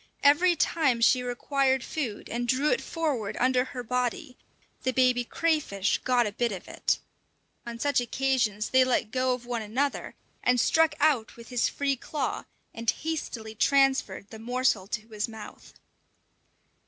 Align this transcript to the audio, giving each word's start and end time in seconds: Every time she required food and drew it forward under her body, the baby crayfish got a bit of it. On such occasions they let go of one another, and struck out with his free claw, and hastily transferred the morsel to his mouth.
Every 0.23 0.55
time 0.55 0.99
she 0.99 1.21
required 1.21 1.83
food 1.83 2.27
and 2.27 2.47
drew 2.47 2.71
it 2.71 2.81
forward 2.81 3.37
under 3.39 3.65
her 3.65 3.83
body, 3.83 4.35
the 4.81 4.91
baby 4.91 5.23
crayfish 5.23 5.99
got 5.99 6.25
a 6.25 6.31
bit 6.31 6.51
of 6.51 6.67
it. 6.67 6.97
On 7.67 7.77
such 7.77 8.01
occasions 8.01 8.69
they 8.71 8.83
let 8.83 9.11
go 9.11 9.35
of 9.35 9.45
one 9.45 9.61
another, 9.61 10.15
and 10.41 10.59
struck 10.59 10.95
out 10.99 11.35
with 11.35 11.49
his 11.49 11.69
free 11.69 11.95
claw, 11.95 12.45
and 12.73 12.89
hastily 12.89 13.53
transferred 13.53 14.31
the 14.31 14.39
morsel 14.39 14.87
to 14.87 15.07
his 15.09 15.27
mouth. 15.29 15.75